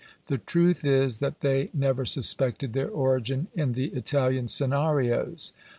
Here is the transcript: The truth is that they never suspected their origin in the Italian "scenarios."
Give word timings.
The 0.29 0.39
truth 0.39 0.83
is 0.83 1.19
that 1.19 1.41
they 1.41 1.69
never 1.75 2.05
suspected 2.05 2.73
their 2.73 2.89
origin 2.89 3.49
in 3.53 3.73
the 3.73 3.89
Italian 3.89 4.47
"scenarios." 4.47 5.53